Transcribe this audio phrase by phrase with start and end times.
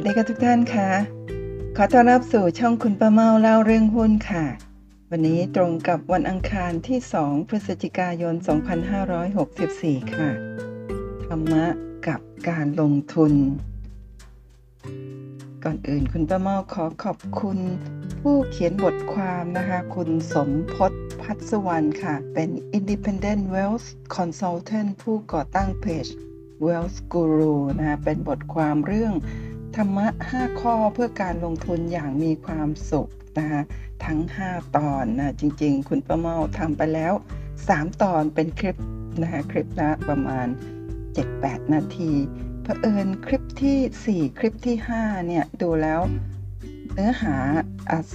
[0.00, 0.90] วัสดีค่ะทุกท่านค่ะ
[1.76, 4.44] ขอต้อนรับสู่ช่องคุณป้าเมาเล่าเรื่องหุ้นค่ะ
[5.10, 8.34] วันนี้ตรงกับวันอังคารที่ 2 พฤศจิกายน
[9.24, 10.28] 2564 ค่ะ
[11.26, 11.64] ธรรมะ
[12.06, 13.32] กับการลงทุน
[15.64, 17.58] ก่อนอื่นคุณป้าเมาขอขอบคุณ
[18.20, 23.86] ผู้เขียนบทความนะคะ คุณสมพศพัฒสวรรณค่ะ เป็น Independent Wealth
[24.16, 26.06] Consultant ผู้ก่อตั้งเพจ
[26.66, 29.14] Wealth Guru นะคะเป็นบทความเรื่อง
[29.76, 33.62] ธรรมะ 5 ข้อเพื่อการลงทุนอย่างมีความสุขนะคะ
[34.04, 37.12] ทั้ง 5 ตอนนะจริง ๆ คุณประเมาทำไปแล้ว
[37.58, 38.76] 3 ตอนเป็นคลิป
[39.22, 40.46] นะคะคลิปละประมาณ
[41.10, 42.12] 7-8 นาที
[42.62, 46.00] เผอิญคลิปที่ 4 คลิปที่ 5 เนี่ย ดูแล้ว
[46.92, 47.36] เนื้อหา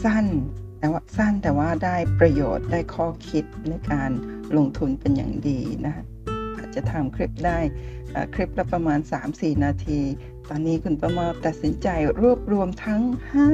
[0.04, 0.26] สั้น
[0.80, 4.12] แต่ว่าสั้นแต่ว่าได้ประโยชน์ได้ข้อคิดในการ
[4.58, 6.04] ลงทุนเป็นอย่างดีนะ
[6.58, 7.60] อาจจะทำคลิปได้
[8.34, 9.00] คลิปละประมาณ
[9.32, 10.02] 3-4 นาที
[10.50, 11.88] ตอนนี้คุณประมาตัดสินใจ
[12.22, 13.02] รวบรวมทั้ง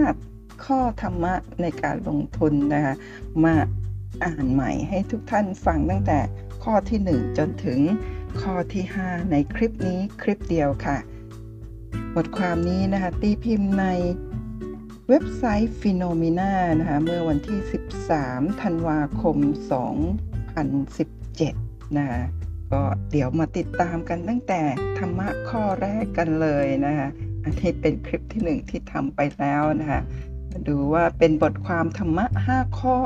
[0.08, 2.96] 5 ข้อธรรมะในการลงทุนนะคะ
[3.44, 3.56] มา
[4.24, 6.20] อ่านใหม่ให้ทุกท่านฟังตั้งแต่
[6.64, 7.80] ข้อที่ 1 จนถึง
[8.42, 10.98] ข้อที่ 5 ในคลิปนี้คลิปเดียวค่ะ
[12.16, 13.86] บทความนี้นะคะตีพิมพ์ใน
[15.10, 17.60] เว็บไซต์ Phenomena นะคะเมื่อวันที่
[18.10, 19.38] 13 ธันวาคม
[21.02, 22.22] 2017 นะคะ
[22.74, 24.62] ก็เดี๋ยวมาติดตามกันตั้งแต่
[24.98, 27.10] ธรรมะข้อแรกกันเลยนะคะ
[27.44, 30.02] อันนี้เป็นคลิปที่หนึ่งที่ทำไปแล้วนะคะ
[30.50, 32.98] มาดูว่าเป็นบทความธรรมะ 5 ข้อ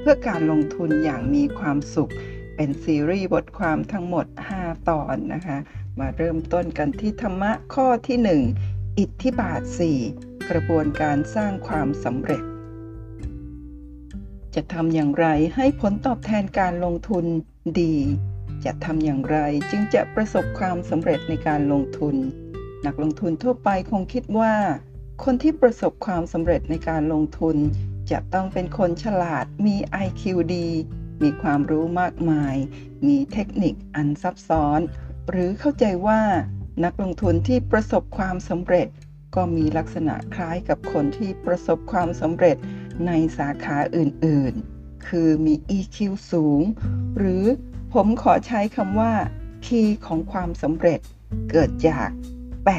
[0.00, 2.12] เพื่อการลงทุนอย่างมีความสุข
[2.56, 5.58] เป็นซีรีส์บทความทั้งหมด 5 ตอนนะคะ
[5.98, 8.18] มาเริ่มต้นกันที่ธรรมะข้อที่
[8.56, 9.60] 1 อิทธิบาท
[10.04, 12.42] 4 กระบวนการสร้างความสำเร็จ
[14.54, 17.24] จะทำอย่างไรให้ผลตอบแทนการลงทุน
[17.80, 17.94] ดี
[18.64, 19.38] จะทำอย่างไร
[19.70, 22.16] จึงจะประสบความสำเร็จในการลงทุน
[22.86, 24.54] นักลงทุนทั่วไปคงคิดว่า
[25.24, 27.56] คนที่ประสบความสำเร็จในการลงทุน
[28.10, 30.22] จะต้องเป็นคนฉลาดมี IQ
[30.54, 30.68] ดี
[31.22, 32.56] มีความรู้มากมาย
[33.06, 34.80] มีเทคนิคอันซับซ้อน
[35.30, 36.20] หรือเข้าใจว่า
[36.84, 38.88] นักลงทุนที่ประสบความสำเร็จ
[39.34, 42.56] ก็มีลักษณะคล้ายกับคนที่ประสบความสำเร็จ
[43.06, 45.96] ในสาขาอื่นๆ คือมี EQ
[46.32, 46.62] สูง
[47.18, 47.44] หรือ
[47.96, 49.12] ผมขอใช้คำว่า
[49.66, 51.00] คีย์ของความสำเร็จ
[51.50, 52.08] เกิดจาก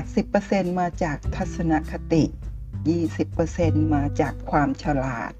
[0.04, 2.24] 80%มาจากทัศนคติ
[3.10, 5.32] 20%มาจากความฉลาด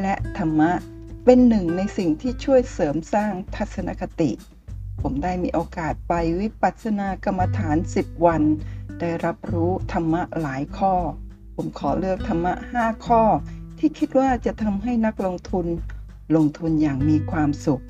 [0.00, 0.72] และธรรมะ
[1.24, 4.30] เป็นหนึ่งในสิ่งที่ช่วยเสริมสร้างทัศนคติ
[5.02, 8.42] ผมได้มีโอกาสไปวิปัสสนากรรมฐาน 10 วัน
[9.00, 10.94] ได้รับรู้ธรรมะหลายข้อ
[11.56, 13.22] ผมขอเลือกธรรมะ 5 ข้อ
[13.78, 15.66] ที่คิดว่าจะทำให้นักลงทุน
[16.36, 17.82] ลงทุนอย่างมีความสุข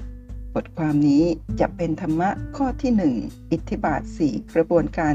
[0.55, 1.25] บทความนี้
[1.61, 2.93] จะเป็นธรรมะข้อที่
[3.23, 5.15] 1 อิทธิบาท 4 กระบวนการ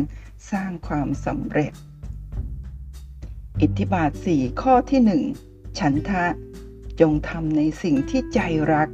[0.52, 1.72] สร้างความสำเร็จ
[3.62, 6.26] อิทธิบาท 4 ข้อที่ 1 ฉันทะ
[7.02, 8.40] จงทำในสิ่งที่ใจ
[8.72, 8.90] รัก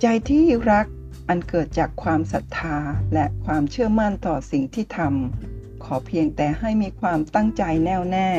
[0.00, 0.86] ใจที่รัก
[1.28, 2.76] อันเกิดจากความศรัทธา
[3.14, 8.30] และความเชื่อมั่นต่อสิ่งที่ทำขอเพียงแต่ให้มีความตั้งใจแน่วแน่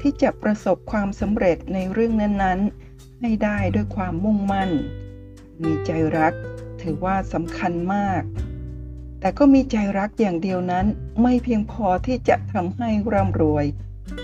[0.00, 4.70] ที่จะประสบความสำเร็จในเรื่องนั้นๆ ให้ได้ด้วยความมุ่งมั่น
[5.62, 6.34] มีใจรัก
[6.82, 8.22] ถือว่าสำคัญมาก
[9.20, 10.86] แต่ก็มีใจรักอย่างเดียวนั้น
[11.22, 13.66] ไม่เพียงพอที่จะทำให้ร่ำรวย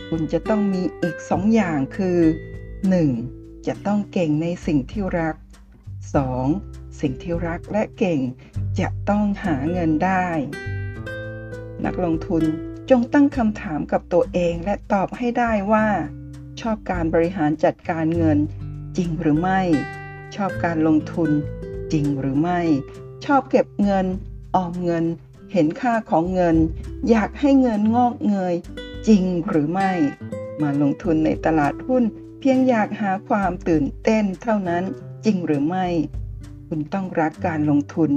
[0.08, 2.18] คุณจะต้องมีอีกสองอย่างคือ
[2.92, 3.66] 1.
[3.66, 5.36] จะต้องเก่งในสิ่งที่รัก
[6.16, 7.00] 2.
[7.00, 8.20] สิ่งที่รักและเก่ง
[8.80, 10.26] จะต้องหาเงินได้
[11.84, 12.42] นักลงทุน
[12.90, 15.86] จงตั้งคำถามกับตัวเองและตอบให้ได้ว่า
[16.60, 18.38] ชอบการบริหารจัดการเงิน
[18.96, 19.60] จริงหรือไม่
[20.36, 21.30] ชอบการลงทุน
[21.92, 22.60] จริงหรือไม่
[23.24, 24.06] ชอบเก็บเงิน
[24.54, 25.04] ออมเงิน
[25.52, 26.56] เห็นค่าของเงิน
[27.10, 28.54] อยากให้เงินงอกเงย
[29.08, 29.92] จริงหรือไม่
[30.62, 32.04] มาลงทุนในตลาดหุ้น
[32.40, 34.84] เพียงอยากหาความตื่นเต้นเท่านั้น
[35.25, 35.86] จริงหรือไม่
[36.69, 38.10] คุณต้องรักการลงทุน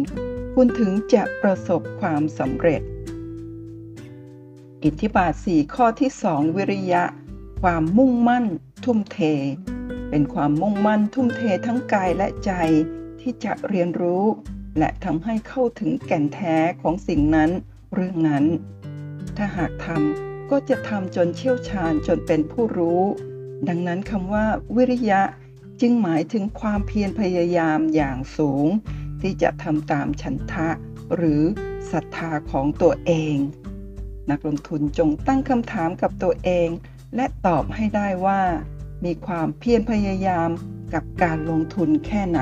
[0.53, 2.81] คุณถึงจะประสบความสำเร็จ
[4.83, 7.03] อิทธิบาท 4 ข้อที่ 2 วิริยะ
[7.61, 8.45] ความมุ่งมั่น
[8.83, 9.19] ทุ่มเท
[10.09, 12.51] เป็นความมุ่งมั่นทุ่มเททั้งกายและใจ
[13.21, 14.25] ที่จะเรียนรู้
[14.77, 17.49] และทำให้เข้าถึงแก่นแท้ของสิ่งนั้น
[17.93, 18.45] เรื่องนั้น
[19.37, 23.03] ถ้าหากทำก็จะทำจนเชี่ยวชาญจนเป็นผู้รู้
[23.67, 24.45] ดังนั้นคำว่า
[24.75, 25.21] วิริยะ
[25.81, 28.67] จึงหมายถึงความเพียรพยายามอย่างสูง
[29.21, 30.69] ที่จะทำตามฉันทะ
[31.15, 31.41] หรือ
[31.91, 33.35] ศรัทธาของตัวเอง
[34.29, 36.69] นักลงทุนจงตั้งคำถามกับตัวเอง
[37.15, 38.41] และตอบให้ได้ว่า
[39.05, 40.49] มีความเพียรพยายาม
[40.93, 42.41] กับการลงทุนแค่ไหน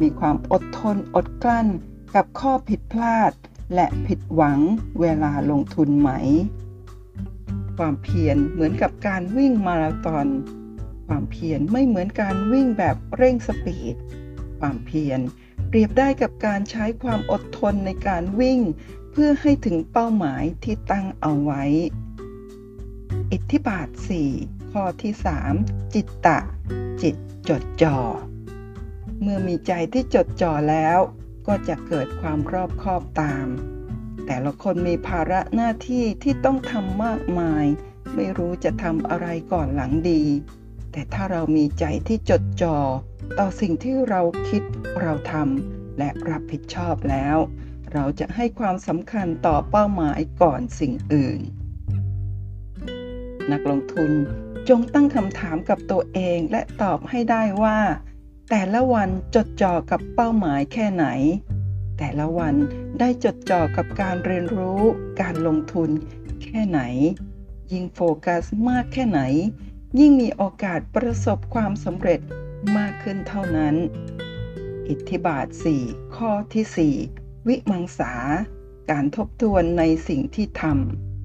[0.00, 1.68] มีความอดทนอดกลั้น
[2.14, 3.32] กับข้อผิดพลาด
[3.74, 4.58] และผิดหวัง
[5.00, 6.10] เวลาลงทุนไหม
[7.76, 10.26] ความเพียรเหมือนกับการวิ่งมาราธอน
[11.06, 13.94] ความเพียรไม่เหมือนการวิ่งแบบเร่งสปีด
[14.60, 15.20] ความเพียร
[15.68, 18.60] เปรียบได้กับการใช้ความอดทนในการวิ่ง
[19.10, 21.64] เพื่อให้ถึงเป้าหมายที่ตั้งเอาไว้
[23.32, 25.12] อิทธิบาท 4 ข้อที่
[25.54, 26.38] 3 จิตตะ
[27.02, 27.16] จิต
[27.48, 27.98] จดจ่อ
[29.20, 30.98] เมื่อมีใจที่จดจ่อแล้ว
[31.46, 33.46] ก็จะเกิดความรอบคอบตาม
[34.26, 37.64] แต่ละคนมีภาระหน้าที่ที่ต้องทำมากมาย
[38.14, 40.22] ไม่รู้จะทำอะไรก่อนหลังดี
[40.92, 42.78] แต่ถ้าเรามีใจที่จดจ่อ
[43.38, 44.62] ต่อสิ่งที่เราคิด
[45.00, 47.36] เราทำและรับผิดชอบแล้ว
[47.92, 51.40] เราจะให้ความสำคัญต่อเป้าหมายก่อนสิ่งอื่น
[53.52, 54.12] นักลงทุน
[54.68, 57.78] จงตั้งคำถามกับตัวเองและตอบให้ได้ว่า
[58.50, 61.06] แต่ละวันจดจ่อกับเป้าหมายแค่ไหน
[61.98, 62.54] แต่ละวัน
[62.98, 64.82] ได้จดจ่อกับการเรียนรู้
[65.20, 65.90] การลงทุน
[66.42, 66.80] แค่ไหน
[67.72, 69.20] ยิ่งโฟกัสมากแค่ไหน
[69.98, 72.20] ยิ่งมีโอกาสประสบความสำเร็จ
[72.76, 73.74] มากขึ้นเท่านั้น
[74.88, 75.46] อิทธิบาท
[75.82, 78.12] 4 ข้อที่ 4 วิมังสา
[78.90, 80.62] การทบทวนในสิ่งที่ท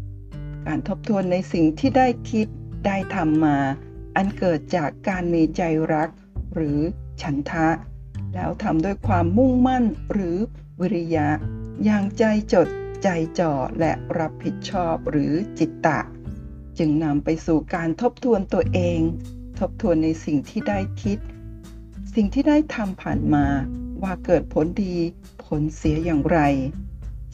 [0.03, 2.47] ำการทบทวนในสิ่งที่ได้คิด
[2.85, 3.57] ได้ทำมา
[4.15, 5.61] อันเกิดจากการมีใจ
[5.93, 6.09] รัก
[6.53, 6.79] หรือ
[7.21, 7.67] ฉันทะ
[8.33, 10.37] แล้วทำด้วยความมุ่งมั่นหรือ
[10.79, 11.27] วิริยะ
[11.83, 12.67] อย่างใจจด
[13.03, 13.07] ใจ
[13.39, 15.99] จ่อและรับผิดชอบหรือจิตตะ
[16.77, 18.99] จึงนำไปสู่การทบทวนตัวเอง
[19.59, 21.17] ทบทวนในสิ่งที่ได้คิด
[22.15, 23.45] สิ่งที่ได้ทำผ่านมา
[24.01, 24.95] ว่าเกิดผลดี
[25.45, 26.39] ผลเสียอย่างไร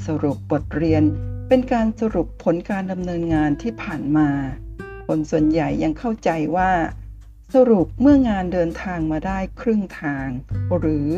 [0.05, 1.03] สรุปบทเรียน
[1.47, 4.29] เป็นการสรุปผลการดำเนินงานที่ผ่านมา
[5.13, 6.71] คนส่วนใหญ่ยังเข้าใจว่า
[7.53, 10.27] สรุปเมื่องานเดินทางมาได้ครึ่งทาง
[10.77, 11.09] หรือ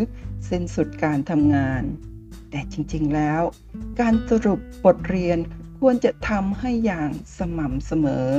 [0.49, 1.83] สิ้นสุดการทำงาน
[2.49, 3.41] แต่จริงๆแล้ว
[3.99, 5.37] การสรุปบทเรียน
[5.79, 8.29] ควรจะทำให้อย่างสม่ำเสมอ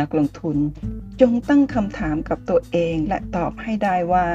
[0.00, 0.56] นักลงทุน
[1.20, 4.26] จงตั้งคำถามกับตัวเองและตอบให้ได้ว่า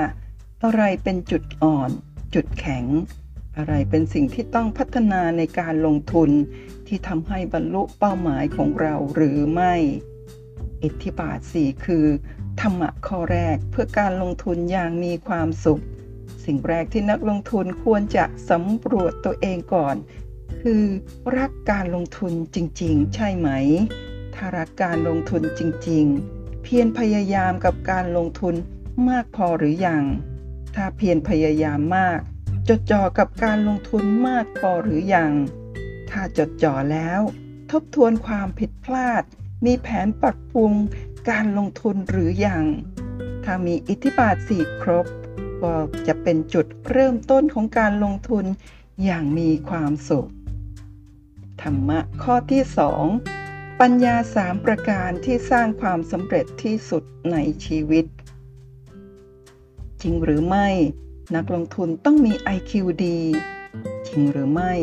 [0.63, 1.89] อะไรเป็นจุดอ่อน
[2.35, 2.85] จุดแข็ง
[3.57, 6.29] อะไรเป็นสิ่งที่ต้องพัฒนาในการลงทุน
[6.87, 9.73] ที่ทำให้บรรลุเป้าหมายของเราหรือไม่
[10.83, 12.05] อิทธิบาทสี่คือ
[12.61, 15.83] ธรรมะข้อแรกเพื่อการลงทุนอย่างมีความสุข
[16.45, 19.95] สิ่งแรกที่นักลงทุนควรจะสำรวจตัวเองก่อน
[20.61, 20.83] คือ
[21.37, 23.49] รักการลงทุนจริง ๆ ใช่ไหม
[24.35, 28.55] ถ้ารักการลงทุนจริง ๆ เพียรพยายามกับการลงทุน
[29.09, 30.03] มากพอหรืออยัง
[30.75, 32.19] ถ้าเพียรพยายามมาก
[32.69, 35.31] จดจ่อกับการลงทุนมากพอหรือยัง
[36.09, 37.21] ถ้าจดจ่อแล้ว
[37.71, 39.23] ทบทวนความผิดพลาด
[39.65, 40.73] มีแผนปรับปรุง
[41.29, 42.65] การลงทุนหรืออยัง
[43.43, 45.05] ถ้ามีอิทธิบาทสี่ครบ
[45.61, 45.73] ก็
[46.07, 48.45] จะเป็นจุดเริ่มต้นของการลงทุน
[49.03, 50.29] อย่างมีความสุข
[51.61, 53.05] ธรรมะข้อที่สอง
[53.79, 58.05] ปัญญาสามประการที่สร้างความสำเร็จที่สุดในชีวิต
[60.01, 60.69] จริงหรือไม่
[61.35, 62.71] นักลงทุนต้องมี IQ
[63.05, 63.19] ดี
[64.07, 64.73] จริงหรือไม่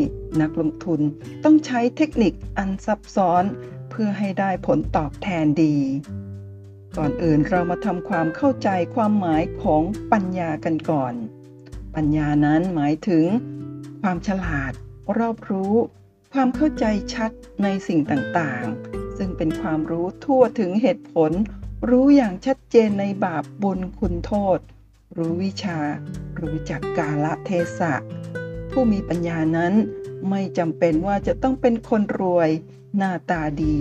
[0.41, 1.01] นักลงทุน
[1.45, 3.45] ต้องใช้เทคนิคอันซับซ้อน
[3.91, 5.77] เพื่อให้ได้ผลตอบแทนดี
[6.97, 11.15] ก่อนอื่นเรามาทำความเข้าใจความหมายของปัญญากันก่อน
[11.95, 13.27] ปัญญานั้นหมายถึง
[14.03, 14.73] ความฉลาด
[15.19, 15.75] รอบรู้
[16.33, 17.31] ความเข้าใจชัด
[17.63, 21.33] ในสิ่งต่างๆ ซึ่งเป็นความรู้ทั่วถึงเหตุผล
[21.89, 24.59] รู้อย่างชัดเจนในบาปบุญคุณโทษ
[25.17, 25.79] รู้วิชา
[26.41, 27.95] รู้จักกาลเทศะ
[28.71, 29.75] ผู้มีปัญญานั้น
[30.31, 32.51] ไม่จำเป็นว่าจะต้องเป็นคนรวย
[32.97, 33.77] หน้าตาดี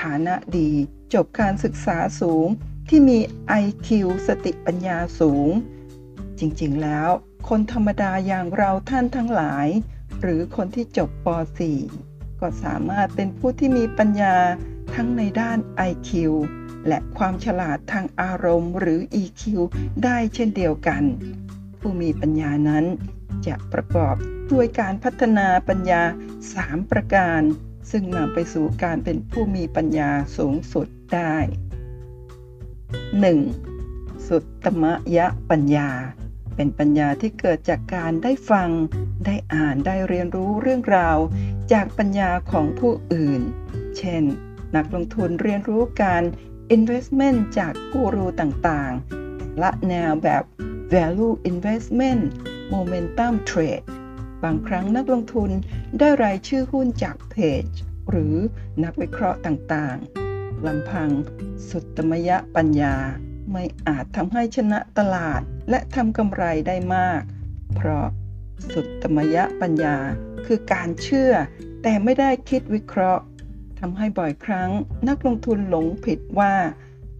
[0.00, 0.70] ฐานะดี
[1.14, 2.46] จบการศึกษาสูง
[2.88, 3.18] ที่มี
[3.62, 3.88] IQ
[4.26, 5.50] สติปัญญาสูง
[6.38, 7.08] จริงๆแล้ว
[7.48, 9.66] คนธรรมดาอย่างเราท่านทั้งหลาย
[10.20, 11.26] หรือคนที่จบป
[11.88, 14.36] .4 ก็สามารถเป็นผู้ที่มีปัญญา
[14.94, 15.58] ทั้งในด้าน
[15.90, 16.10] IQ
[16.88, 19.42] และความฉลาดทางอารมณ์หรือ EQ
[20.04, 21.02] ได้เช่นเดียวกัน
[21.80, 22.84] ผู้มีปัญญานั้น
[23.46, 24.14] จะประกอบ
[24.52, 26.02] ด้วยการพัฒนาปัญญา
[26.46, 27.40] 3 ประการ
[27.90, 31.34] ซึ่งนำไปสู่การเป็นผู้มีปัญญาสูงสุดได้
[33.40, 34.26] 1.
[34.28, 35.90] สุตตมะยะปัญญา
[36.56, 38.70] เป็นปัญญาที่เกิดจากการได้ฟัง
[39.26, 41.18] ได้อ่านได้เรียนรู้เรื่องราว
[41.72, 43.40] จากปัญญาของผู้อื่น
[43.98, 44.22] เช่น
[44.76, 46.22] นักลงทุนเรียนรู้การ
[46.76, 50.42] investment จากกูรูต่างๆ ละแนวแบบ
[50.92, 52.22] value investment
[52.72, 53.84] momentum trade
[54.42, 55.50] บางครั้งนักลงทุน
[55.98, 57.64] ได้รายชื่อหุ้นจากเพจ
[58.10, 58.34] หรือ
[58.84, 61.10] นักวิเคราะห์ต่างๆลำพัง
[61.68, 62.94] สุตมยะปัญญา
[63.52, 67.22] ไม่อาจทำให้ชนะตลาดและทำกำไรได้มาก
[67.74, 68.06] เพราะ
[68.72, 69.96] สุดตมยะปัญญา
[70.46, 71.32] คือการเชื่อ
[71.82, 73.22] แต่ไม่ได้คิดวิเคราะห์
[73.80, 74.70] ทำให้บ่อยครั้ง
[75.08, 76.54] นักลงทุนหลงผิดว่า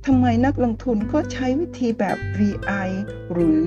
[0.07, 2.88] ทำไมนักลงทุนก็ใช้วิธีแบบ VI
[3.33, 3.62] หรือ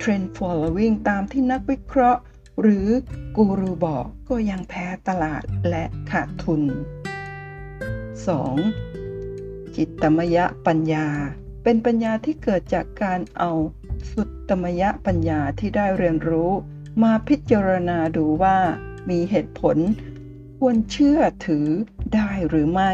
[0.00, 2.20] Trend Following ตามที่นักวิเคราะห์
[2.60, 2.88] หรือ
[3.36, 6.62] กูรูบอกก็ยังแพ้ตลาดและขาดทุน
[8.98, 9.76] 2.
[9.76, 11.08] จิตตมยปัญญา
[11.64, 13.52] เป็นปัญญาที่เกิดจากการเอา
[14.12, 16.50] สุตตมยปัญญาที่ได้เรียนรู้
[17.02, 18.58] มาพิจารณาดูว่า
[19.10, 19.76] มีเหตุผล
[20.58, 21.68] ควรเชื่อถือ
[22.14, 22.92] ได้หรือไม่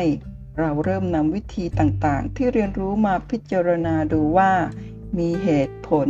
[0.58, 4.52] เราเริ่มนำวิธีต่างๆ ที่เรียนรู้มาพิจารณาดูว่า
[5.18, 6.08] มีเหตุผล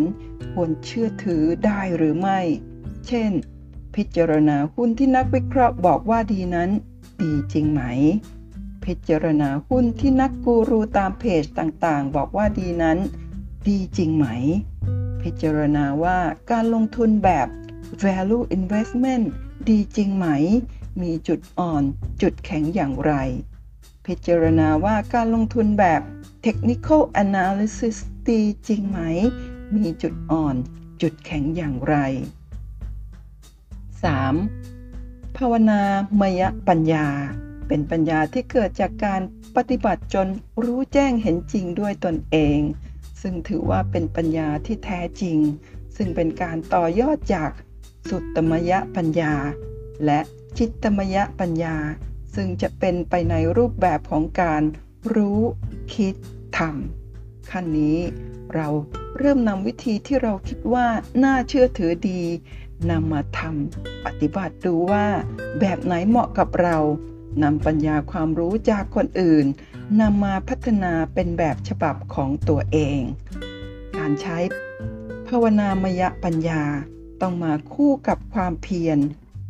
[0.52, 2.40] ควรเชื่อถือได้หรือไม่
[3.06, 3.30] เช่น
[3.96, 6.70] พิจารณาหุ้นที่นักวิเคราะห์บอกว่าดีนั้น
[7.22, 7.82] ดีจริงไหม
[8.84, 12.98] พิจารณาหุ้นที่นักกูรูตามเพจต่างๆ บอกว่าดีนั้น
[13.68, 14.26] ดีจริงไหม
[15.22, 16.18] พิจารณาว่า
[16.50, 17.48] การลงทุนแบบ
[18.02, 19.24] value investment
[19.68, 20.26] ดีจริงไหม
[21.00, 21.82] มีจุดอ่อน
[22.22, 23.12] จุดแข็งอย่างไร
[24.06, 26.02] พิจารณาว่าการลงทุนแบบ
[26.44, 27.96] technical analysis
[28.28, 28.98] ดีจริงไหม
[29.76, 30.56] มีจุดอ่อน
[31.02, 31.94] จุดแข็งอย่างไร
[34.56, 35.36] 3.
[35.36, 35.80] ภาวนา
[36.20, 37.06] มยปัญญา
[37.68, 39.20] เป็นปัญญาที่เกิดจากการ
[39.56, 40.28] ปฏิบัติจน
[40.64, 42.58] รู้แจ้งเห็นจริงด้วยตนเอง
[43.22, 45.38] ซึ่งถือว่าเป็นปัญญาที่แท้จริง
[45.96, 47.50] ซึ่งเป็นการต่อยอดจาก
[48.08, 49.34] สุตตมยปัญญา
[50.04, 50.20] และ
[50.58, 51.76] จิตตมยปัญญา
[52.34, 54.62] ซึ่งจะเป็นไปในรูปแบบของการ
[55.14, 55.40] รู้
[55.94, 56.14] คิด
[56.58, 57.98] ทำขั้นนี้
[58.54, 58.68] เรา
[59.18, 60.86] เริ่มนำวิธีที่เราคิดว่า
[61.22, 62.22] น่าเชื่อถือดี
[62.90, 65.06] นำมาทำปฏิบัติดูว่า
[65.60, 66.78] แบบไหนเหมาะกับเรา
[67.42, 69.46] นำปัญญาความรู้จากคนอื่น
[70.00, 73.00] นำมาพัฒนาเป็นแบบฉบับของตัวเอง
[73.96, 74.38] การใช้
[75.28, 76.62] ภาวนามยปัญญา
[77.20, 78.98] ต้องมาคู่กับความเพียร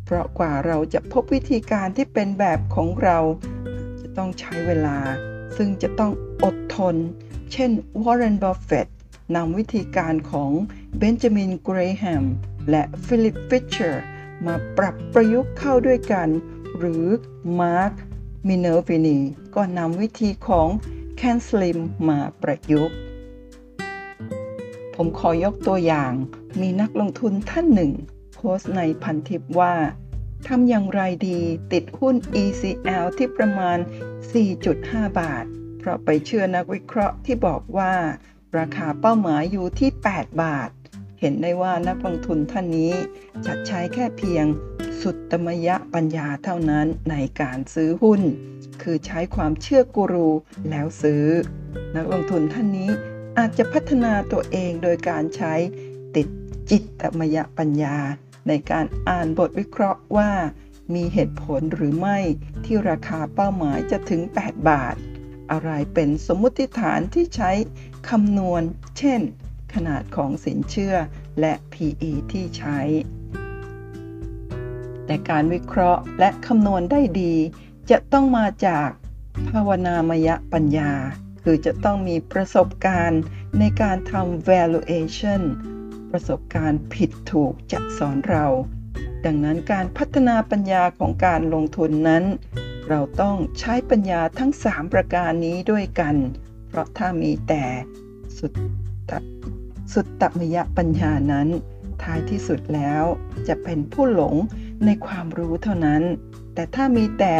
[0.05, 3.19] เพราะกว่าเราจะพบวิธีการที่เป็นแบบของเรา
[4.01, 4.97] จะต้องใช้เวลา
[5.57, 6.11] ซึ่งจะต้อง
[6.43, 6.95] อดทน
[7.51, 8.87] เช่นวอร์เรนบัฟเฟต
[9.35, 10.51] นำวิธีการของ
[10.97, 12.25] เบนจามินเกรแฮม
[12.69, 14.05] และฟิลิปฟิชเชอร์
[14.45, 16.29] มาปรับประยุกต์เข้าด้วยกัน
[16.77, 17.05] หรือ
[17.59, 17.93] มาร์ค
[18.47, 19.19] มิเนอร์วินี
[19.55, 20.67] ก็นำวิธีของ
[21.15, 22.95] แคนสลิมมาประยุกต์
[24.95, 26.13] ผมขอยกตัวอย่าง
[26.61, 27.91] มีนักลงทุนท่านหนึ่ง
[28.57, 29.75] สต์ในพันทิปว่า
[30.47, 31.39] ทำอย่างไรดี
[31.73, 33.77] ติดหุ้น ECL ที่ประมาณ
[34.47, 35.45] 4.5 บาท
[35.79, 37.93] เพราะไปเชื่อนักวิเคราะห์ที่บอกว่า
[38.57, 40.69] ราคาเป้าหมายอยู่ที่ 8 บาท
[41.19, 42.93] เห็นได้ว่านักลงทุนท่านนี้
[43.45, 44.45] จะใช้แค่เพียง
[45.01, 48.21] สุดตมยะปัญญาเท่านั้นในการซื้อหุ้น
[48.81, 50.29] คือใช้ความเชื่อกูรู
[50.69, 51.25] แล้วซื้อ
[51.95, 52.91] นักลงทุนท่านนี้
[53.37, 55.53] อาจจะพัฒนาตัวเองโดยการใช้
[56.15, 56.27] ติด
[56.69, 57.97] จิตตมยะปัญญา
[58.47, 60.31] ในการอ่านบทวิเคราะห์ว่า
[60.95, 62.19] มีเหตุผลหรือไม่
[62.65, 64.95] ที่ราคาเป้าหมายจะถึง 8 บาท
[65.51, 67.51] อะไรเป็นสมมุติฐานที่ใช้
[68.09, 68.61] คำนวณ
[68.97, 69.21] เช่น
[69.73, 70.95] ขนาดของสินเชื่อ
[71.39, 72.79] และ PE ที่ใช้
[75.05, 77.35] แต่การวิเคราะห์และคำนวณได้ดี
[77.91, 78.89] จะต้องมาจาก
[79.49, 80.93] ภาวนามยปัญญา
[81.43, 83.21] คือจะต้องมีประสบการณ์
[83.59, 85.41] ในการทำ valuation
[86.13, 88.45] ประสบการณ์ผิดถูกจะสอนเรา
[89.25, 92.23] ดังนั้นการพัฒนาปัญญาของการลงทุนนั้น
[92.89, 96.15] เราต้องใช้ปัญญาทั้ง 3 ประการนี้ด้วยกัน
[96.69, 97.63] เพราะถ้ามีแต่
[98.37, 98.53] สุด
[99.93, 101.47] สุตตมยะปัญญานั้น
[102.03, 103.03] ท้ายที่สุดแล้ว
[103.47, 104.35] จะเป็นผู้หลง
[104.85, 106.03] ในความรู้เท่านั้น
[106.53, 107.35] แต่ถ้ามีแต่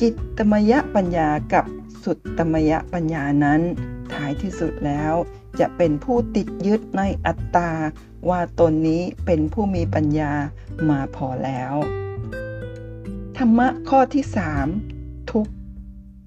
[0.00, 1.64] จิตตมยะปัญญากับ
[2.04, 3.60] สุตตมยะปัญญานั้น
[4.14, 5.14] ท้ายที่สุดแล้ว
[5.60, 7.70] จะเป็นผู้ติดยึดในอัตตา
[8.28, 10.32] ว่าตนนี้เป็นผู้มีปัญญา
[10.88, 11.74] มาพอแล้ว
[13.36, 14.24] ธรรมะข้อที่
[14.78, 15.46] 3 ทุก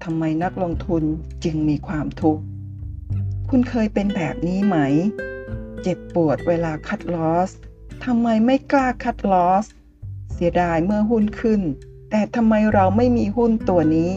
[0.04, 1.02] ทำไมนักลงทุน
[1.44, 2.42] จึงมีความทุกข์
[3.50, 4.76] คุณเคยเป็นแบบนี้ไหม
[5.82, 7.50] เจ็บปวดเวลาคัดลอส
[8.04, 9.64] ทำไมไม่กล้าคัดลอส
[10.32, 11.60] เสียดายเมื่อหุ้นขึ้น
[12.10, 14.10] แต่ทำไมเราไม่มีหุ้นตัวนี้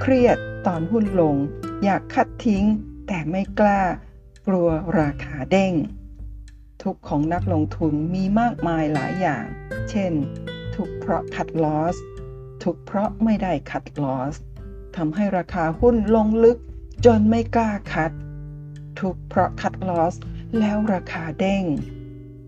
[0.00, 1.36] เครียดตอนหุ้นลง
[1.84, 2.64] อยากคัดทิ้ง
[3.06, 3.80] แต่ไม่กล้า
[4.50, 5.74] กลัวราคาเด้ง
[6.82, 9.44] ทุกของนักลงทุนมีมากมายหลายอย่าง
[9.90, 10.12] เช่น
[10.76, 11.96] ทุกเพราะคัดลอส
[12.62, 14.34] ทุกเพราะไม่ได้คัดลอส
[14.96, 16.58] ทำให้ราคาหุ้นลงลึก
[17.06, 18.12] จนไม่กล้าคัด
[19.00, 20.14] ทุกเพราะคัดลอส
[20.58, 21.64] แล้วราคาเด้ง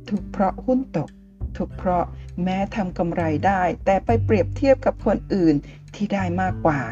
[0.08, 1.10] ทุกเพราะหุ้นตก
[1.58, 2.04] ทุกเพราะ
[2.42, 5.54] แม้ทำกำไรได้ แต่ไปเปรียบเทียบกับคนอื่น
[5.94, 6.82] ที่ได้มากกว่า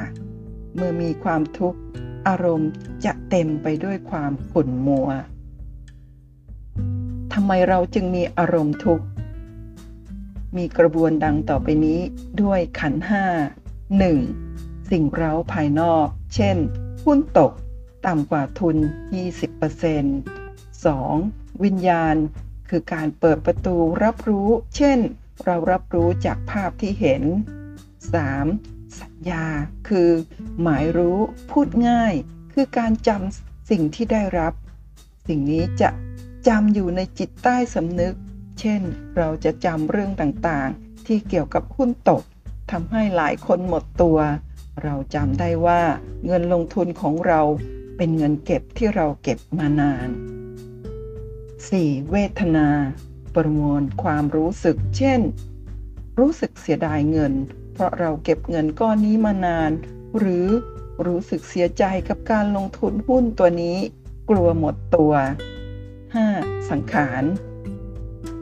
[0.74, 1.80] เมื่อมีความทุกข์
[2.26, 2.70] อารมณ์
[3.04, 5.08] จะเต็มไปด้วยความขุ่นมัว
[7.32, 9.06] ทำไมเราจึงมีอารมณ์ทุกข์
[10.56, 12.00] มีกระบวนดังต่อไปนี้
[12.42, 13.24] ด้วยขันห้า
[14.08, 14.90] 1.
[14.90, 16.56] สิ่งเร้าภายนอก เช่น
[17.04, 17.52] หุ้นตก
[18.06, 18.76] ต่ำกว่าทุน
[20.00, 21.64] 20% 2.
[21.64, 22.16] วิญญาณ
[22.68, 24.98] คือการเปิดประตูรับรู้ เช่น
[25.44, 27.22] เรารับรู้จากภาพที่เห็น
[28.02, 28.75] 3.
[29.00, 29.44] สัญญา
[29.88, 30.10] คือ
[30.62, 31.18] หมายรู้
[31.50, 32.14] พูดง่าย
[32.52, 34.52] คือการจำสิ่งที่ได้รับ
[35.28, 35.90] สิ่งนี้จะ
[36.48, 38.14] จำอยู่ในจิตใต้สำนึก
[38.60, 38.82] เช่น
[39.16, 42.22] เราจะจำเรื่องต่างๆ ที่เกี่ยวกับหุ้นตก
[42.70, 44.18] ทำให้หลายคนหมดตัว
[44.82, 45.82] เราจำได้ว่า
[46.26, 47.40] เงินลงทุนของเรา
[47.96, 50.08] เป็นเงินเก็บที่เราเก็บมานาน
[51.30, 52.10] 4.
[52.10, 52.68] เวทนา
[53.34, 55.20] ประมวลความรู้สึก เช่น
[56.18, 57.32] รู้สึกเสียดายเงิน
[57.76, 59.70] เพราะเราเก็บเงินก้อนนี้มานาน
[60.18, 60.46] หรือ
[61.06, 63.78] รู้สึกเสียใจกับการลงทุนหุ้นตัวนี้
[64.30, 65.12] กลัวหมดตัว
[65.92, 66.70] 5.
[66.70, 67.24] สังขาร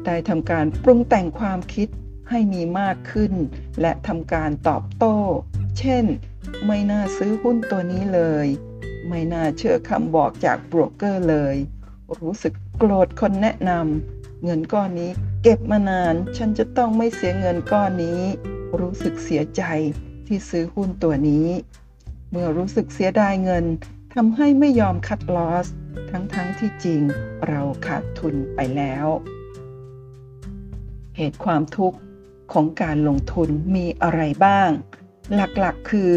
[0.04, 1.88] ได้ทำการปรุงแต่งความคิด
[2.30, 3.32] ให้มีมากขึ้น
[3.80, 5.18] และทำการตอบโต้
[5.78, 6.04] เช่น
[6.66, 8.46] ไม่น่าซื้อหุ้นตัวนี้เลย
[9.08, 11.56] ไม่น่าเชื่อคำบอกจากโบรกเกอร์เลย
[12.18, 15.10] รู้สึกโกรธคนแนะนำเงินก้อนนี้
[15.42, 18.22] เก็บมานาน ฉันจะต้องไม่เสียเงินก้อนนี้
[18.80, 19.62] รู้สึกเสียใจ
[20.26, 21.48] ที่ซื้อหุ้นตัวนี้
[22.30, 23.64] เมื่อรู้สึกเสียดายเงิน
[24.14, 25.66] ทำให้ไม่ยอมคัดลอส
[26.10, 27.00] ทั้งๆทที่จริง
[27.48, 29.06] เราขาดทุนไปแล้ว
[31.16, 31.98] เหตุความทุกข์
[32.52, 34.70] ของการลงทุนมีอะไรบ้าง
[35.34, 36.12] หลักๆคือ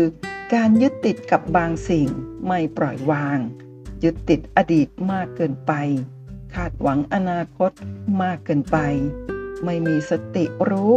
[0.53, 2.07] การยึดติดกับบางสิ่ง
[2.47, 3.39] ไม่ปล่อยวาง
[4.03, 5.73] ยึดติดอดีตมากเกินไป
[6.53, 7.71] คาดหวังอนาคต
[8.21, 8.77] มากเกินไป
[9.65, 10.93] ไม่มีสติรู้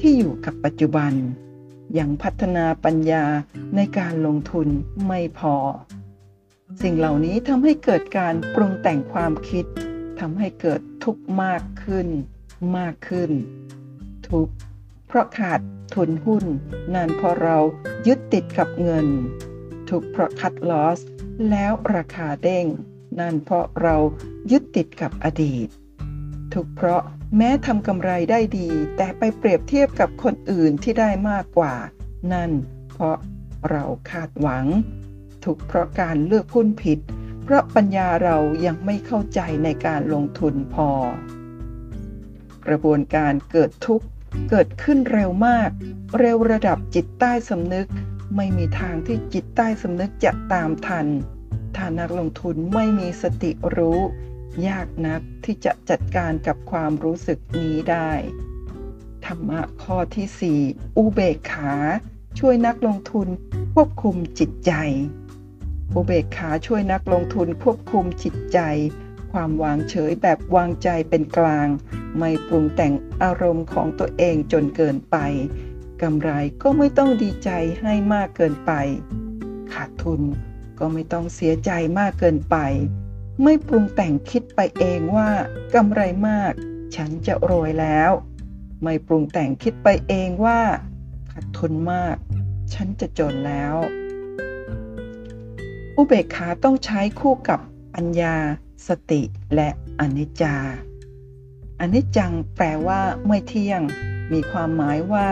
[0.00, 1.12] ที่อยู่กับปัจจุบัน
[1.98, 3.24] ยังพัฒนาปัญญา
[3.76, 4.68] ในการลงทุน
[5.06, 5.56] ไม่พอ
[6.82, 9.64] สิ่งเหล่านี้ทำให้เกิดการปรุงแต่งความคิด
[10.20, 12.08] ทำให้เกิดทุกข์มากขึ้น
[12.76, 13.30] มากขึ้น
[14.28, 14.54] ทุกข์
[15.06, 15.60] เพราะขาด
[15.94, 16.44] ทุนหุ้น
[16.94, 17.58] นั่นเพราะเรา
[18.06, 19.06] ยึดติดกับเงิน
[19.88, 21.00] ถูกเพราะคัดลอส
[21.50, 22.66] แล้วราคาเด้ง
[23.20, 23.96] นั่นเพราะเรา
[24.50, 25.68] ยึดติดกับอดีต
[26.52, 27.02] ถูกเพราะ
[27.36, 31.74] แม้ทำกำไรได้ดี แต่ไปเปรียบเทียบกับคนอื่นที่ได้มากกว่า
[32.32, 32.50] นั่น
[32.90, 33.16] เพราะ
[33.70, 34.66] เราคาดหวัง
[35.44, 36.98] ถูกเพราะการเลือกหุ้นผิด
[37.42, 38.36] เพราะปัญญาเรา
[38.66, 40.90] ยังไม่เข้าใจในการลงทุนพอ
[42.66, 44.06] กระบวนการเกิดทุกข์
[44.50, 45.70] เกิดขึ้นเร็วมาก
[46.18, 47.88] เร็วระดับจิตใต้สำนึก
[48.36, 51.06] ไม่มีทางที่จิตใต้สำนึกจะตามทัน
[51.76, 54.00] ถ้านักลงทุนไม่มีสติรู้
[54.68, 58.12] ยากนักที่จะจัดการกับความรู้สึกนี้ได้
[59.26, 61.74] ธรรมะข้อที่ 4 อุเบกขา
[62.38, 63.28] ช่วยนักลงทุน
[63.74, 64.72] ควบคุมจิตใจ
[65.94, 68.58] อุเบกขาช่วยนักลงทุนควบคุมจิตใจ
[69.32, 71.68] ความวางเฉยแบบวางใจเป็นกลาง
[72.18, 75.16] ไม่ปรุงแต่งอารมณ์ของตัวเองจนเกินไป
[76.02, 76.30] กำไร
[76.62, 77.50] ก็ไม่ต้องดีใจ
[77.82, 78.72] ให้มากเกินไป
[79.72, 80.20] ขาดทุน
[80.78, 82.56] ก็ไม่ต้องเสียใจมากเกินไป
[83.44, 85.30] ไม่ปรุงแต่งคิดไปเองว่า
[85.74, 86.52] กำไรมาก
[86.96, 88.10] ฉันจะรวยแล้ว
[88.82, 90.60] ไม่ปรุงแต่งคิดไปเองว่า
[91.30, 92.16] ขาดทุนมาก
[92.74, 93.74] ฉันจะจนแล้ว
[95.96, 97.60] อุเบกขาต้องใช้คู่กับ
[97.94, 98.36] ปัญญา
[98.88, 99.22] สติ
[99.54, 99.68] และ
[100.00, 100.56] อนิจจา
[101.80, 103.82] อนิจจังแปลว่าไม่เที่ยง
[104.32, 105.28] มีความหมายว่า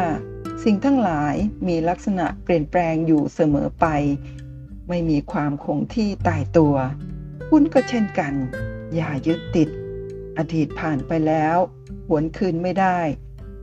[0.64, 1.34] สิ่งทั้งหลาย
[1.68, 3.86] มีลักษณะเปลี่ยนแปลงอยู่เสมอไป
[4.88, 6.74] ไม่มีความคงที่ตายตัว
[7.52, 8.34] หุ้นก็เช่นกัน
[8.94, 9.68] อย่ายึดติด
[10.38, 11.56] อดีตผ่านไปแล้ว
[12.08, 12.98] หวนคืนไม่ได้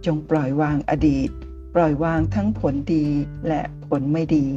[0.05, 1.29] จงปล่อยวางอดีต
[1.75, 3.07] ปล่อยวางทั้งผลดี
[3.47, 4.47] และผลไม่ดี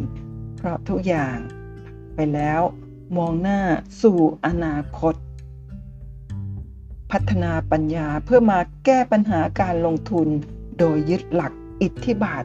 [0.56, 1.36] เพราะทุกอย่าง
[2.14, 2.60] ไปแล้ว
[3.16, 3.60] มองหน้า
[4.02, 5.14] สู่อนาคต
[7.10, 10.28] พัฒนาปัญญาเพื่อมาแก้ปัญหาการลงทุน
[10.78, 12.44] โดยยึดหลักอิทธิบาท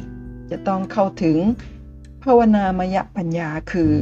[0.00, 1.38] 4 จะต้องเข้าถึง
[2.22, 3.92] ภาวนามยปัญญาคือ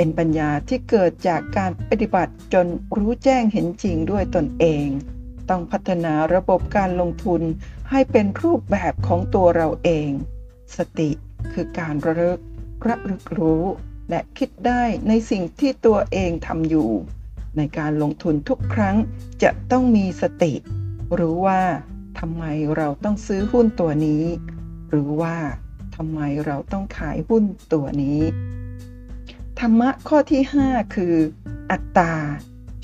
[0.00, 4.86] เป็นปัญญาที่เกิดจากการปฏิบัติจนรู้แจ้งเห็นจริงด้วยตนเอง
[5.50, 7.42] ต้องพัฒนาระบบการลงทุน
[7.90, 10.10] ให้เป็นรูปแบบของตัวเราเอง
[10.76, 11.10] สติ
[11.52, 12.40] คือการระลึก
[12.86, 13.64] ระลึกรู้
[14.10, 16.90] และคิดได้ในสิ่งที่ตัวเองทำอยู่
[17.56, 18.96] ในการลงทุนทุกครั้ง
[19.42, 20.52] จะต้องมีสติ
[21.18, 21.62] รู้ว่า
[22.18, 22.44] ทำไม
[22.76, 24.24] เราต้องซื้อหุ้นตัวนี้
[24.90, 25.36] หรือว่า
[25.96, 28.20] ทำไมเราต้องขายหุ้นตัวนี้
[29.62, 31.14] ธรรมะข้อที่ 5 คือ
[31.70, 32.12] อัตตา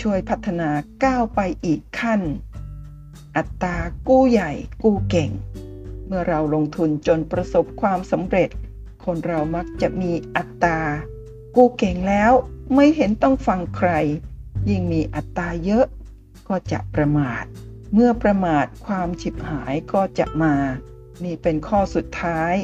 [0.02, 0.70] ช่วยพัฒนา
[1.04, 2.20] ก้าวไปอีกขั้น
[3.36, 3.76] อัตตา
[4.08, 5.30] กู้ใหญ่กู้เก่ง
[6.06, 8.50] เมื่อเราลงทุนจนประสบความสำเร็จ
[9.04, 10.78] คนเรามักจะมีอัตตา
[11.56, 12.32] กู้เก่งแล้ว
[12.74, 13.90] ไม่เห็นต้องฟังใคร
[14.68, 15.86] ยิ่งมีอัตราเยอะ
[16.48, 17.44] ก็จะประมาท
[17.92, 20.54] เมื่อประมาทความฉิบหายก็จะมา
[21.24, 22.54] นี่เป็นข้อสุดท้าย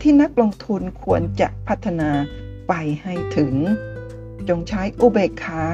[0.00, 2.10] ที่นักลงทุนควรจะพัฒนา
[2.72, 3.54] ไปให้ถึง
[4.48, 5.64] จงใช้อุเบกขา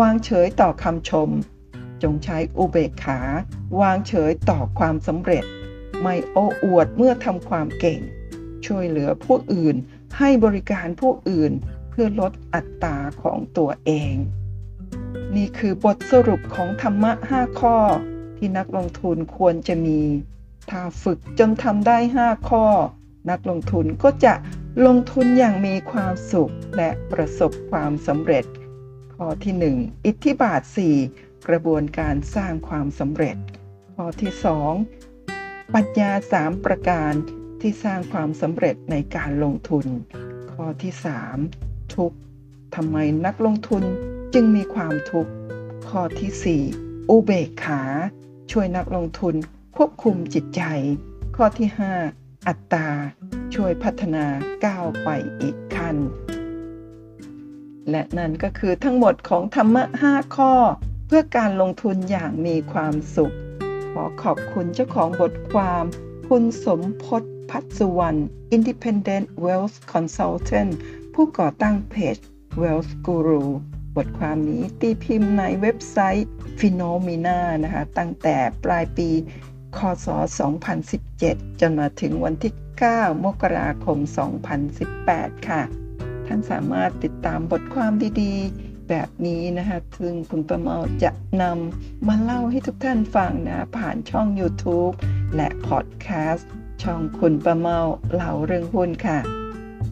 [0.00, 1.30] วางเฉยต่อคำชม
[2.02, 3.20] จงใช้อุเบกขา
[3.80, 5.44] วางเฉยต่อความสำเร็จ
[6.02, 8.00] ไม่โอ้อวดเมื่อทำความเก่ง
[8.66, 9.76] ช่วยเหลือผู้อื่น
[10.18, 11.52] ให้บริการผู้อื่น
[11.90, 14.14] เพื่อลดอัตราของตัวเอง
[15.36, 17.76] นี่คือบทสรุปของธรรมะ 5 ข้อ
[18.36, 20.00] ที่นักลงทุนควรจะมี
[20.70, 22.66] ถ้าฝึกจนทำได้ 5 ข้อ
[23.30, 24.34] นักลงทุนก็จะ
[24.86, 28.44] ลงทุนอย่างมีความสุขและประสบความสำเร็จ
[29.14, 30.62] ข้อที่ 1 อิทธิบาท
[31.04, 33.36] 4 กระบวนการสร้างความสำเร็จ
[33.94, 34.32] ข้อที่
[35.02, 37.12] 2 ปัญญา 3 ประการ
[37.60, 39.86] ที่สร้างความสำเร็จในการลงทุน
[40.52, 40.92] ข้อที่
[41.42, 42.12] 3 ทุก
[42.74, 43.84] ทำไมนักลงทุน
[44.34, 45.32] จึงมีความทุกข์
[45.88, 47.82] ข้อที่ 4 อุเบกขา
[48.50, 49.34] ช่วยนักลงทุน
[49.76, 50.62] ควบคุมจิตใจ
[51.36, 52.88] ข้อที่ 5 อัตตา
[53.54, 54.26] ช่วยพัฒนา
[54.64, 55.08] ก้าวไป
[55.40, 55.96] อีกขั้น
[57.90, 60.52] และนั่นก็คือทั้งหมดของธรรมะ 5 ข้อ
[61.06, 63.34] เพื่อการลงทุนอย่างมีความสุข
[63.92, 65.84] ขอขอบคุณเจ้าของบทความ
[66.28, 68.20] คุณสมพศพัฒสุวรรณ
[68.56, 70.72] Independent Wealth Consultant
[71.14, 72.16] ผู้ก่อตั้งเพจ
[72.62, 73.42] Wealth Guru
[73.96, 76.28] บทความนี้ตีพิมพ์ในเว็บไซต์
[76.58, 79.08] Phenomena นะคะ ตั้งแต่ปลายปี
[79.78, 80.06] คศ
[80.84, 82.54] 2017 จนมาถึงวันที่
[82.88, 83.98] 9 มกราคม
[84.72, 85.62] 2018 ค่ะ
[86.26, 91.10] ท่านสามารถติดตามบทความดีๆ แบบนี้นะคะซึ่งคุณประเมาจะ
[91.42, 94.94] นำมาเล่าให้ทุกท่านฟังนะผ่านช่อง YouTube
[95.36, 96.48] และพอดแคสต์
[96.82, 97.78] ช่องคุณประเมา
[98.14, 99.18] เล่าเรื่องหุ้นค่ะ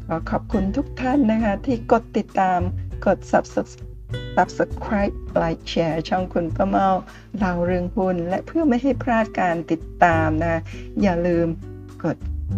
[0.06, 2.60] ขอขอบคุณทุกท่านนะคะที่กดติดตาม
[3.06, 3.18] กด
[4.36, 6.88] subscribe like share ช่องคุณประเมา
[7.38, 10.60] เล่าเรื่องหุ้นและเพื่อไม่ให้พลาดการติดตามนะ
[11.02, 11.46] อย่าลืม
[12.04, 12.16] กด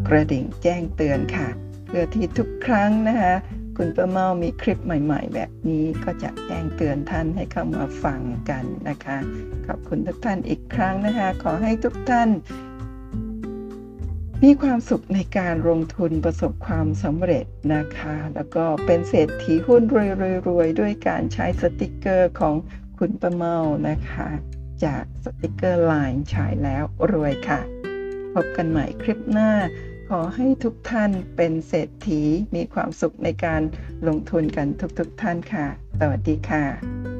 [0.08, 1.48] กระดิ่งแจ้งเตือนค่ะ
[1.86, 3.34] เพื่อที่ทุกครั้งนะคะ
[3.76, 9.18] คุณประเมามีคลิปใหม่ ๆ แบบนี้ก็จะแจ้งเตือนท่านให้เข้ามาฟังกันนะคะ
[9.66, 12.28] ขอบคุณทุกท่านอีกครั้งนะคะ ขอให้ทุกท่าน
[14.42, 19.82] มีความสุขในการลงทุนประสบความสำเร็จนะคะ แล้วก็เป็นเศรษฐีหุ้น
[20.48, 22.54] รวยๆด้วยการใช้สติกเกอร์ของ
[22.98, 23.56] คุณประเมา
[23.88, 24.28] นะคะ
[24.84, 27.60] จากสติกเกอร์ไลน์ใช้แล้วรวยค่ะ
[28.34, 29.50] พบกันใหม่คลิปหน้า
[30.08, 32.22] ขอให้ทุกท่านเป็นเศรษฐี
[32.54, 33.62] มีความสุขในการ
[34.06, 34.68] ลงทุนกัน
[34.98, 35.66] ทุกๆท่านค่ะ
[35.98, 37.11] สวัสดีค่ะ